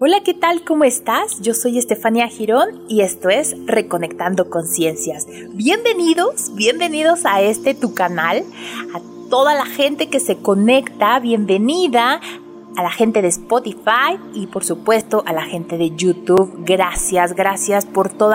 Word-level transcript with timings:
Hola, 0.00 0.20
¿qué 0.24 0.32
tal? 0.32 0.62
¿Cómo 0.62 0.84
estás? 0.84 1.40
Yo 1.40 1.54
soy 1.54 1.76
Estefania 1.76 2.28
Girón 2.28 2.84
y 2.88 3.00
esto 3.00 3.30
es 3.30 3.56
Reconectando 3.66 4.48
Conciencias. 4.48 5.26
Bienvenidos, 5.54 6.54
bienvenidos 6.54 7.26
a 7.26 7.42
este 7.42 7.74
tu 7.74 7.94
canal, 7.94 8.44
a 8.94 9.00
toda 9.28 9.54
la 9.54 9.66
gente 9.66 10.08
que 10.08 10.20
se 10.20 10.36
conecta, 10.36 11.18
bienvenida 11.18 12.20
a 12.78 12.82
la 12.82 12.90
gente 12.90 13.22
de 13.22 13.28
Spotify 13.28 14.16
y 14.34 14.46
por 14.46 14.64
supuesto 14.64 15.24
a 15.26 15.32
la 15.32 15.42
gente 15.42 15.76
de 15.76 15.90
YouTube. 15.96 16.62
Gracias, 16.64 17.34
gracias 17.34 17.86
por 17.86 18.08
todo 18.08 18.32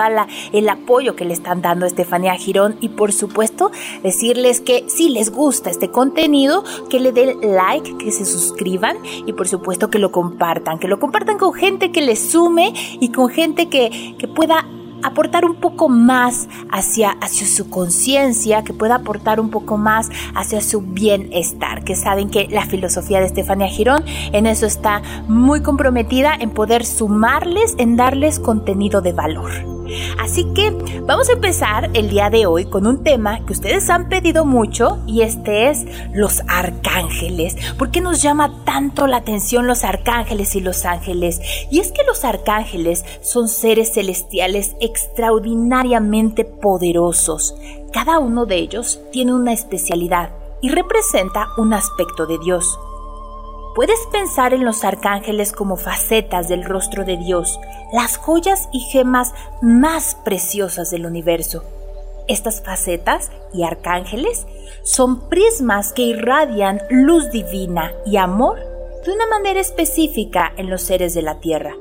el 0.52 0.68
apoyo 0.68 1.16
que 1.16 1.24
le 1.24 1.32
están 1.32 1.62
dando 1.62 1.86
a 1.86 1.88
Estefanía 1.88 2.34
Girón 2.34 2.76
y 2.82 2.90
por 2.90 3.12
supuesto 3.12 3.70
decirles 4.02 4.60
que 4.60 4.84
si 4.88 5.08
les 5.08 5.30
gusta 5.30 5.70
este 5.70 5.90
contenido, 5.90 6.62
que 6.90 7.00
le 7.00 7.12
den 7.12 7.38
like, 7.40 7.96
que 7.96 8.12
se 8.12 8.26
suscriban 8.26 8.98
y 9.24 9.32
por 9.32 9.48
supuesto 9.48 9.88
que 9.88 9.98
lo 9.98 10.12
compartan, 10.12 10.78
que 10.78 10.88
lo 10.88 11.00
compartan 11.00 11.38
con 11.38 11.54
gente 11.54 11.90
que 11.90 12.02
les 12.02 12.30
sume 12.30 12.74
y 13.00 13.08
con 13.12 13.30
gente 13.30 13.70
que, 13.70 14.14
que 14.18 14.28
pueda 14.28 14.66
aportar 15.04 15.44
un 15.44 15.56
poco 15.56 15.88
más 15.88 16.48
hacia, 16.70 17.10
hacia 17.10 17.46
su 17.46 17.68
conciencia, 17.70 18.64
que 18.64 18.72
pueda 18.72 18.96
aportar 18.96 19.38
un 19.38 19.50
poco 19.50 19.76
más 19.76 20.08
hacia 20.34 20.60
su 20.60 20.80
bienestar, 20.80 21.84
que 21.84 21.94
saben 21.94 22.30
que 22.30 22.48
la 22.50 22.66
filosofía 22.66 23.20
de 23.20 23.26
Estefania 23.26 23.68
Girón 23.68 24.02
en 24.32 24.46
eso 24.46 24.66
está 24.66 25.02
muy 25.28 25.62
comprometida 25.62 26.34
en 26.34 26.50
poder 26.50 26.84
sumarles, 26.86 27.74
en 27.78 27.96
darles 27.96 28.40
contenido 28.40 29.00
de 29.00 29.12
valor. 29.12 29.83
Así 30.18 30.44
que 30.54 30.70
vamos 31.02 31.28
a 31.28 31.32
empezar 31.32 31.90
el 31.94 32.08
día 32.08 32.30
de 32.30 32.46
hoy 32.46 32.66
con 32.66 32.86
un 32.86 33.02
tema 33.02 33.44
que 33.44 33.52
ustedes 33.52 33.90
han 33.90 34.08
pedido 34.08 34.44
mucho 34.44 34.98
y 35.06 35.22
este 35.22 35.70
es 35.70 35.84
los 36.12 36.42
arcángeles. 36.48 37.56
¿Por 37.78 37.90
qué 37.90 38.00
nos 38.00 38.22
llama 38.22 38.64
tanto 38.64 39.06
la 39.06 39.18
atención 39.18 39.66
los 39.66 39.84
arcángeles 39.84 40.54
y 40.56 40.60
los 40.60 40.84
ángeles? 40.84 41.40
Y 41.70 41.80
es 41.80 41.92
que 41.92 42.04
los 42.04 42.24
arcángeles 42.24 43.04
son 43.22 43.48
seres 43.48 43.92
celestiales 43.94 44.74
extraordinariamente 44.80 46.44
poderosos. 46.44 47.54
Cada 47.92 48.18
uno 48.18 48.46
de 48.46 48.56
ellos 48.56 49.00
tiene 49.12 49.34
una 49.34 49.52
especialidad 49.52 50.30
y 50.60 50.70
representa 50.70 51.48
un 51.58 51.74
aspecto 51.74 52.26
de 52.26 52.38
Dios. 52.38 52.78
Puedes 53.74 53.98
pensar 54.12 54.54
en 54.54 54.64
los 54.64 54.84
arcángeles 54.84 55.50
como 55.50 55.76
facetas 55.76 56.48
del 56.48 56.64
rostro 56.64 57.04
de 57.04 57.16
Dios, 57.16 57.58
las 57.92 58.16
joyas 58.18 58.68
y 58.72 58.78
gemas 58.78 59.34
más 59.60 60.14
preciosas 60.24 60.90
del 60.90 61.06
universo. 61.06 61.64
Estas 62.28 62.62
facetas 62.62 63.32
y 63.52 63.64
arcángeles 63.64 64.46
son 64.84 65.28
prismas 65.28 65.92
que 65.92 66.02
irradian 66.02 66.80
luz 66.88 67.30
divina 67.32 67.92
y 68.06 68.16
amor 68.16 68.60
de 69.04 69.12
una 69.12 69.26
manera 69.26 69.60
específica 69.60 70.52
en 70.56 70.70
los 70.70 70.82
seres 70.82 71.12
de 71.12 71.22
la 71.22 71.40
tierra. 71.40 71.74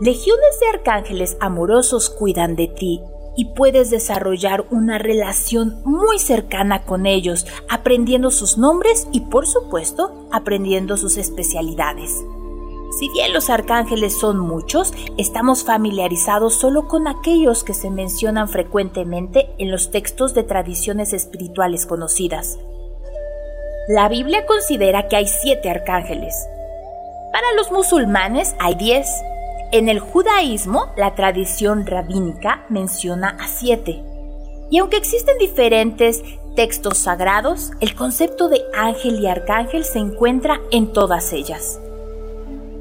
Legiones 0.00 0.60
de 0.60 0.68
arcángeles 0.68 1.36
amorosos 1.40 2.10
cuidan 2.10 2.56
de 2.56 2.66
ti 2.66 3.02
y 3.36 3.46
puedes 3.46 3.90
desarrollar 3.90 4.64
una 4.70 4.98
relación 4.98 5.80
muy 5.84 6.18
cercana 6.18 6.82
con 6.82 7.06
ellos, 7.06 7.46
aprendiendo 7.68 8.30
sus 8.30 8.58
nombres 8.58 9.06
y 9.12 9.20
por 9.20 9.46
supuesto 9.46 10.28
aprendiendo 10.32 10.96
sus 10.96 11.16
especialidades. 11.16 12.24
Si 12.98 13.10
bien 13.10 13.34
los 13.34 13.50
arcángeles 13.50 14.18
son 14.18 14.38
muchos, 14.38 14.94
estamos 15.18 15.64
familiarizados 15.64 16.54
solo 16.54 16.88
con 16.88 17.08
aquellos 17.08 17.62
que 17.62 17.74
se 17.74 17.90
mencionan 17.90 18.48
frecuentemente 18.48 19.50
en 19.58 19.70
los 19.70 19.90
textos 19.90 20.32
de 20.32 20.44
tradiciones 20.44 21.12
espirituales 21.12 21.84
conocidas. 21.84 22.58
La 23.88 24.08
Biblia 24.08 24.46
considera 24.46 25.08
que 25.08 25.16
hay 25.16 25.26
siete 25.26 25.68
arcángeles. 25.68 26.34
Para 27.32 27.52
los 27.54 27.70
musulmanes 27.70 28.54
hay 28.58 28.76
diez 28.76 29.06
en 29.72 29.88
el 29.88 29.98
judaísmo, 29.98 30.92
la 30.96 31.14
tradición 31.14 31.86
rabínica 31.86 32.64
menciona 32.68 33.36
a 33.40 33.48
siete. 33.48 34.02
Y 34.70 34.78
aunque 34.78 34.96
existen 34.96 35.38
diferentes 35.38 36.22
textos 36.54 36.98
sagrados, 36.98 37.72
el 37.80 37.94
concepto 37.94 38.48
de 38.48 38.62
ángel 38.74 39.20
y 39.20 39.26
arcángel 39.26 39.84
se 39.84 39.98
encuentra 39.98 40.60
en 40.70 40.92
todas 40.92 41.32
ellas. 41.32 41.80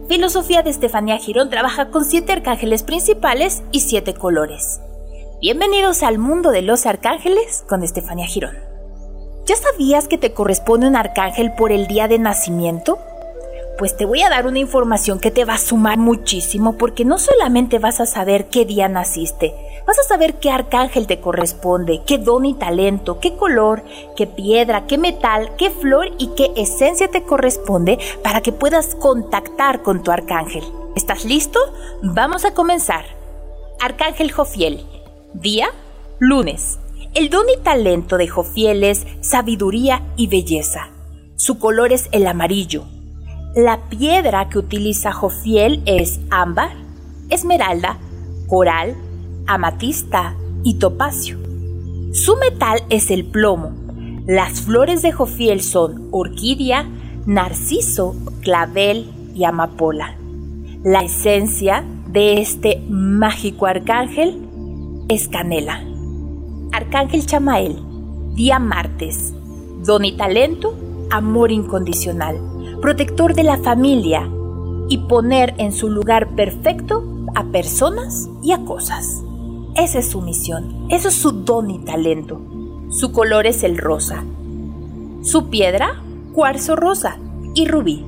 Filosofía 0.07 0.61
de 0.61 0.69
Estefanía 0.69 1.17
Girón 1.17 1.49
trabaja 1.49 1.89
con 1.89 2.05
siete 2.05 2.31
arcángeles 2.31 2.83
principales 2.83 3.63
y 3.71 3.79
siete 3.81 4.13
colores. 4.13 4.79
Bienvenidos 5.41 6.03
al 6.03 6.19
mundo 6.19 6.51
de 6.51 6.61
los 6.61 6.85
arcángeles 6.85 7.65
con 7.67 7.83
Estefanía 7.83 8.27
Girón. 8.27 8.55
¿Ya 9.45 9.55
sabías 9.55 10.07
que 10.07 10.17
te 10.17 10.33
corresponde 10.33 10.87
un 10.87 10.95
arcángel 10.95 11.53
por 11.53 11.71
el 11.71 11.87
día 11.87 12.07
de 12.07 12.19
nacimiento? 12.19 12.99
Pues 13.77 13.97
te 13.97 14.05
voy 14.05 14.21
a 14.21 14.29
dar 14.29 14.47
una 14.47 14.59
información 14.59 15.19
que 15.19 15.31
te 15.31 15.45
va 15.45 15.55
a 15.55 15.59
sumar 15.59 15.97
muchísimo 15.97 16.77
porque 16.77 17.05
no 17.05 17.17
solamente 17.17 17.79
vas 17.79 17.99
a 17.99 18.05
saber 18.05 18.47
qué 18.47 18.65
día 18.65 18.87
naciste, 18.87 19.53
vas 19.85 19.99
a 19.99 20.03
saber 20.03 20.35
qué 20.35 20.49
arcángel 20.49 21.07
te 21.07 21.19
corresponde, 21.19 22.01
qué 22.05 22.17
don 22.17 22.45
y 22.45 22.53
talento, 22.53 23.19
qué 23.19 23.35
color, 23.35 23.83
qué 24.15 24.27
piedra, 24.27 24.87
qué 24.87 24.97
metal, 24.97 25.51
qué 25.57 25.69
flor 25.69 26.11
y 26.17 26.27
qué 26.35 26.51
esencia 26.55 27.09
te 27.09 27.23
corresponde 27.23 27.99
para 28.23 28.41
que 28.41 28.51
puedas 28.51 28.95
contactar 28.95 29.81
con 29.81 30.03
tu 30.03 30.11
arcángel. 30.11 30.63
¿Estás 30.95 31.25
listo? 31.25 31.59
Vamos 32.01 32.45
a 32.45 32.53
comenzar. 32.53 33.05
Arcángel 33.81 34.31
Jofiel. 34.31 34.85
Día, 35.33 35.67
lunes. 36.19 36.79
El 37.13 37.29
don 37.29 37.45
y 37.49 37.61
talento 37.61 38.17
de 38.17 38.27
Jofiel 38.27 38.83
es 38.83 39.05
sabiduría 39.21 40.01
y 40.15 40.27
belleza. 40.27 40.89
Su 41.35 41.59
color 41.59 41.91
es 41.91 42.07
el 42.11 42.27
amarillo, 42.27 42.85
la 43.55 43.87
piedra 43.87 44.49
que 44.49 44.59
utiliza 44.59 45.13
Jofiel 45.13 45.81
es 45.85 46.19
ámbar, 46.29 46.71
esmeralda, 47.29 47.97
coral, 48.47 48.95
amatista 49.47 50.35
y 50.63 50.73
topacio. 50.73 51.37
Su 52.11 52.35
metal 52.35 52.81
es 52.89 53.09
el 53.11 53.25
plomo. 53.25 53.71
Las 54.27 54.61
flores 54.61 55.01
de 55.01 55.13
Jofiel 55.13 55.61
son 55.61 56.09
orquídea, 56.11 56.85
narciso, 57.25 58.15
clavel 58.41 59.09
y 59.33 59.45
amapola. 59.45 60.17
La 60.83 61.03
esencia 61.03 61.85
de 62.07 62.41
este 62.41 62.83
mágico 62.89 63.67
arcángel 63.67 65.05
es 65.07 65.29
canela. 65.29 65.81
Arcángel 66.73 67.25
Chamael, 67.25 67.77
día 68.33 68.59
martes. 68.59 69.33
Don 69.85 70.03
y 70.03 70.17
talento, 70.17 70.75
amor 71.09 71.51
incondicional 71.53 72.54
protector 72.79 73.33
de 73.33 73.43
la 73.43 73.57
familia 73.57 74.29
y 74.89 74.99
poner 74.99 75.53
en 75.57 75.71
su 75.71 75.89
lugar 75.89 76.35
perfecto 76.35 77.03
a 77.35 77.43
personas 77.45 78.29
y 78.41 78.51
a 78.51 78.63
cosas. 78.65 79.23
Esa 79.75 79.99
es 79.99 80.09
su 80.09 80.21
misión, 80.21 80.87
eso 80.89 81.09
es 81.09 81.15
su 81.15 81.31
don 81.31 81.69
y 81.69 81.79
talento. 81.79 82.39
Su 82.89 83.11
color 83.11 83.45
es 83.45 83.63
el 83.63 83.77
rosa. 83.77 84.23
Su 85.21 85.49
piedra, 85.49 86.01
cuarzo 86.33 86.75
rosa 86.75 87.17
y 87.53 87.67
rubí. 87.67 88.05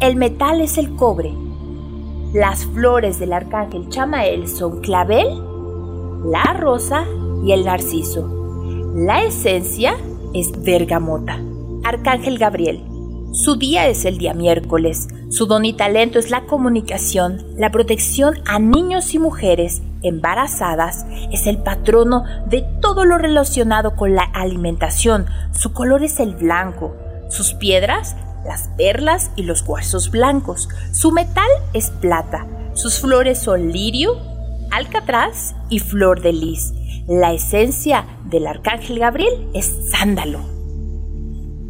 El 0.00 0.16
metal 0.16 0.60
es 0.60 0.78
el 0.78 0.96
cobre. 0.96 1.32
Las 2.32 2.64
flores 2.66 3.18
del 3.18 3.32
arcángel 3.32 3.88
Chamael 3.88 4.48
son 4.48 4.80
clavel, 4.80 5.28
la 6.24 6.54
rosa 6.58 7.04
y 7.44 7.52
el 7.52 7.64
narciso. 7.64 8.92
La 8.94 9.22
esencia 9.22 9.96
es 10.34 10.62
bergamota. 10.62 11.38
Arcángel 11.84 12.38
Gabriel, 12.38 12.82
su 13.36 13.56
día 13.56 13.86
es 13.86 14.06
el 14.06 14.16
día 14.16 14.32
miércoles. 14.32 15.08
Su 15.28 15.44
don 15.44 15.66
y 15.66 15.74
talento 15.74 16.18
es 16.18 16.30
la 16.30 16.46
comunicación, 16.46 17.44
la 17.58 17.70
protección 17.70 18.36
a 18.46 18.58
niños 18.58 19.12
y 19.12 19.18
mujeres 19.18 19.82
embarazadas. 20.02 21.04
Es 21.30 21.46
el 21.46 21.58
patrono 21.58 22.24
de 22.46 22.64
todo 22.80 23.04
lo 23.04 23.18
relacionado 23.18 23.94
con 23.94 24.14
la 24.14 24.22
alimentación. 24.22 25.26
Su 25.52 25.74
color 25.74 26.02
es 26.02 26.18
el 26.18 26.34
blanco. 26.34 26.96
Sus 27.28 27.52
piedras, 27.52 28.16
las 28.46 28.68
perlas 28.78 29.30
y 29.36 29.42
los 29.42 29.62
cuarzos 29.62 30.10
blancos. 30.10 30.70
Su 30.92 31.12
metal 31.12 31.50
es 31.74 31.90
plata. 31.90 32.46
Sus 32.72 33.00
flores 33.00 33.38
son 33.38 33.70
lirio, 33.70 34.16
alcatraz 34.70 35.54
y 35.68 35.80
flor 35.80 36.22
de 36.22 36.32
lis. 36.32 36.72
La 37.06 37.34
esencia 37.34 38.06
del 38.30 38.46
arcángel 38.46 38.98
Gabriel 38.98 39.46
es 39.52 39.90
sándalo. 39.90 40.40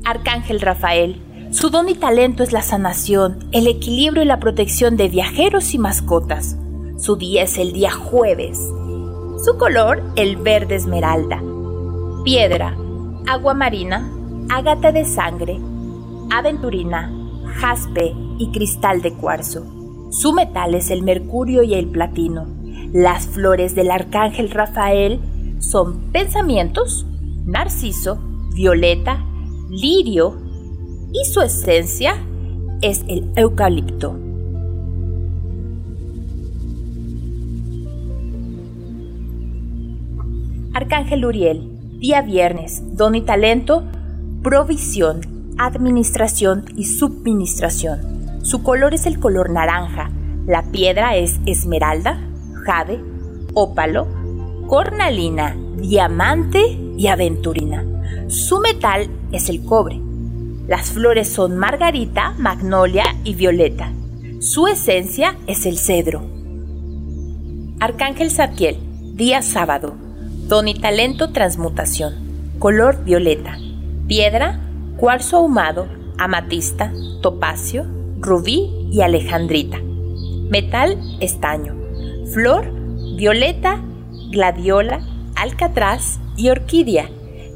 Arcángel 0.04 0.60
Rafael, 0.60 1.20
su 1.56 1.70
don 1.70 1.88
y 1.88 1.94
talento 1.94 2.42
es 2.42 2.52
la 2.52 2.60
sanación, 2.60 3.48
el 3.50 3.66
equilibrio 3.66 4.22
y 4.22 4.26
la 4.26 4.40
protección 4.40 4.98
de 4.98 5.08
viajeros 5.08 5.72
y 5.72 5.78
mascotas. 5.78 6.54
Su 6.98 7.16
día 7.16 7.44
es 7.44 7.56
el 7.56 7.72
día 7.72 7.90
jueves. 7.90 8.58
Su 9.42 9.56
color, 9.56 10.02
el 10.16 10.36
verde 10.36 10.74
esmeralda. 10.74 11.42
Piedra, 12.24 12.76
agua 13.26 13.54
marina, 13.54 14.06
ágata 14.50 14.92
de 14.92 15.06
sangre, 15.06 15.58
aventurina, 16.30 17.10
jaspe 17.54 18.14
y 18.38 18.52
cristal 18.52 19.00
de 19.00 19.14
cuarzo. 19.14 19.64
Su 20.10 20.34
metal 20.34 20.74
es 20.74 20.90
el 20.90 21.02
mercurio 21.02 21.62
y 21.62 21.72
el 21.72 21.88
platino. 21.88 22.44
Las 22.92 23.28
flores 23.28 23.74
del 23.74 23.90
arcángel 23.90 24.50
Rafael 24.50 25.20
son 25.60 26.12
pensamientos, 26.12 27.06
narciso, 27.46 28.18
violeta, 28.52 29.24
lirio 29.70 30.45
y 31.18 31.24
su 31.24 31.40
esencia 31.40 32.14
es 32.82 33.02
el 33.08 33.30
eucalipto. 33.36 34.14
Arcángel 40.74 41.24
Uriel, 41.24 41.70
día 41.98 42.20
viernes, 42.20 42.82
don 42.96 43.14
y 43.14 43.22
talento, 43.22 43.84
provisión, 44.42 45.54
administración 45.56 46.66
y 46.76 46.84
subministración. 46.84 48.42
Su 48.42 48.62
color 48.62 48.92
es 48.92 49.06
el 49.06 49.18
color 49.18 49.50
naranja, 49.50 50.10
la 50.46 50.70
piedra 50.70 51.16
es 51.16 51.40
esmeralda, 51.46 52.20
jade, 52.66 53.00
ópalo, 53.54 54.06
cornalina, 54.66 55.56
diamante 55.78 56.60
y 56.98 57.06
aventurina. 57.06 57.84
Su 58.28 58.60
metal 58.60 59.08
es 59.32 59.48
el 59.48 59.64
cobre. 59.64 60.05
Las 60.68 60.90
flores 60.90 61.28
son 61.28 61.56
margarita, 61.56 62.34
magnolia 62.38 63.04
y 63.22 63.34
violeta. 63.34 63.92
Su 64.40 64.66
esencia 64.66 65.36
es 65.46 65.64
el 65.64 65.78
cedro. 65.78 66.22
Arcángel 67.78 68.30
Zadkiel, 68.30 68.76
día 69.14 69.42
sábado. 69.42 69.94
Don 70.48 70.66
y 70.66 70.74
talento 70.74 71.30
transmutación. 71.30 72.14
Color 72.58 73.04
violeta. 73.04 73.58
Piedra, 74.08 74.60
cuarzo 74.96 75.36
ahumado, 75.36 75.86
amatista, 76.18 76.92
topacio, 77.22 77.86
rubí 78.18 78.88
y 78.90 79.02
alejandrita. 79.02 79.78
Metal, 80.50 80.98
estaño. 81.20 81.76
Flor, 82.32 82.72
violeta, 83.16 83.80
gladiola, 84.30 85.00
alcatraz 85.36 86.18
y 86.36 86.48
orquídea. 86.48 87.08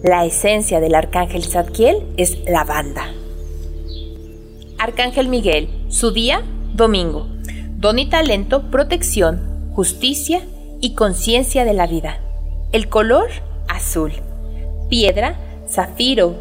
La 0.03 0.25
esencia 0.25 0.81
del 0.81 0.95
arcángel 0.95 1.45
Zadkiel 1.45 2.15
es 2.17 2.39
lavanda. 2.49 3.13
Arcángel 4.79 5.29
Miguel, 5.29 5.69
su 5.91 6.11
día, 6.11 6.43
domingo. 6.73 7.27
Don 7.77 7.99
y 7.99 8.09
talento, 8.09 8.71
protección, 8.71 9.73
justicia 9.75 10.41
y 10.81 10.95
conciencia 10.95 11.67
de 11.67 11.75
la 11.75 11.87
vida. 11.87 12.19
El 12.73 12.89
color, 12.89 13.29
azul. 13.69 14.13
Piedra, 14.89 15.37
zafiro, 15.69 16.35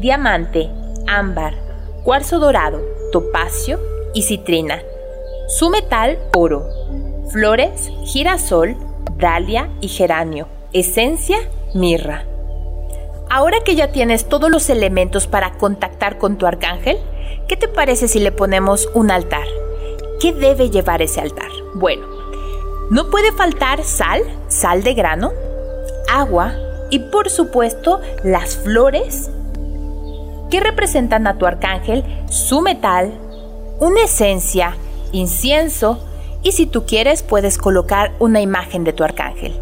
diamante, 0.00 0.68
ámbar, 1.06 1.54
cuarzo 2.02 2.40
dorado, 2.40 2.80
topacio 3.12 3.78
y 4.14 4.22
citrina. 4.22 4.80
Su 5.46 5.70
metal, 5.70 6.18
oro. 6.34 6.66
Flores, 7.30 7.88
girasol, 8.04 8.76
dalia 9.16 9.70
y 9.80 9.86
geranio. 9.86 10.48
Esencia, 10.72 11.38
mirra. 11.72 12.24
Ahora 13.28 13.58
que 13.64 13.74
ya 13.74 13.90
tienes 13.90 14.28
todos 14.28 14.50
los 14.50 14.70
elementos 14.70 15.26
para 15.26 15.54
contactar 15.58 16.18
con 16.18 16.36
tu 16.36 16.46
arcángel, 16.46 16.98
¿qué 17.48 17.56
te 17.56 17.68
parece 17.68 18.06
si 18.06 18.20
le 18.20 18.30
ponemos 18.30 18.88
un 18.94 19.10
altar? 19.10 19.46
¿Qué 20.20 20.32
debe 20.32 20.70
llevar 20.70 21.02
ese 21.02 21.20
altar? 21.20 21.50
Bueno, 21.74 22.06
no 22.90 23.10
puede 23.10 23.32
faltar 23.32 23.82
sal, 23.82 24.22
sal 24.48 24.84
de 24.84 24.94
grano, 24.94 25.32
agua 26.08 26.54
y 26.90 27.00
por 27.00 27.28
supuesto 27.28 28.00
las 28.22 28.56
flores 28.56 29.28
que 30.50 30.60
representan 30.60 31.26
a 31.26 31.36
tu 31.36 31.46
arcángel, 31.46 32.04
su 32.30 32.60
metal, 32.60 33.12
una 33.80 34.04
esencia, 34.04 34.76
incienso 35.10 35.98
y 36.42 36.52
si 36.52 36.66
tú 36.66 36.86
quieres 36.86 37.24
puedes 37.24 37.58
colocar 37.58 38.12
una 38.20 38.40
imagen 38.40 38.84
de 38.84 38.92
tu 38.92 39.02
arcángel. 39.02 39.60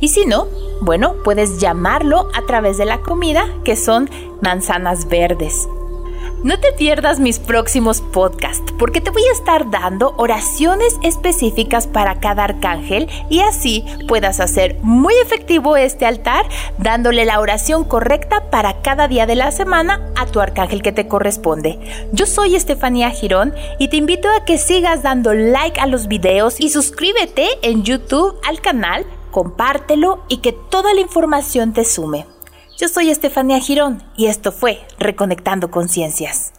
Y 0.00 0.08
si 0.08 0.26
no, 0.26 0.48
bueno, 0.84 1.14
puedes 1.24 1.58
llamarlo 1.58 2.28
a 2.34 2.42
través 2.46 2.76
de 2.76 2.84
la 2.84 3.00
comida, 3.00 3.46
que 3.64 3.76
son 3.76 4.10
manzanas 4.42 5.08
verdes. 5.08 5.66
No 6.42 6.60
te 6.60 6.72
pierdas 6.72 7.20
mis 7.20 7.38
próximos 7.38 8.02
podcasts 8.02 8.70
porque 8.78 9.00
te 9.00 9.10
voy 9.10 9.22
a 9.22 9.32
estar 9.32 9.70
dando 9.70 10.14
oraciones 10.18 10.98
específicas 11.02 11.86
para 11.86 12.20
cada 12.20 12.44
arcángel 12.44 13.08
y 13.30 13.40
así 13.40 13.82
puedas 14.06 14.40
hacer 14.40 14.76
muy 14.82 15.14
efectivo 15.22 15.78
este 15.78 16.04
altar 16.04 16.44
dándole 16.76 17.24
la 17.24 17.40
oración 17.40 17.84
correcta 17.84 18.50
para 18.50 18.82
cada 18.82 19.08
día 19.08 19.24
de 19.24 19.36
la 19.36 19.52
semana 19.52 20.12
a 20.16 20.26
tu 20.26 20.38
arcángel 20.38 20.82
que 20.82 20.92
te 20.92 21.08
corresponde. 21.08 21.78
Yo 22.12 22.26
soy 22.26 22.56
Estefanía 22.56 23.08
Girón 23.08 23.54
y 23.78 23.88
te 23.88 23.96
invito 23.96 24.28
a 24.28 24.44
que 24.44 24.58
sigas 24.58 25.02
dando 25.02 25.32
like 25.32 25.80
a 25.80 25.86
los 25.86 26.08
videos 26.08 26.60
y 26.60 26.68
suscríbete 26.68 27.48
en 27.62 27.84
YouTube 27.84 28.38
al 28.46 28.60
canal 28.60 29.06
compártelo 29.34 30.22
y 30.28 30.36
que 30.36 30.52
toda 30.52 30.94
la 30.94 31.00
información 31.00 31.72
te 31.72 31.84
sume. 31.84 32.24
Yo 32.78 32.86
soy 32.86 33.10
Estefanía 33.10 33.58
Girón 33.58 34.00
y 34.16 34.26
esto 34.26 34.52
fue 34.52 34.80
Reconectando 34.96 35.72
Conciencias. 35.72 36.52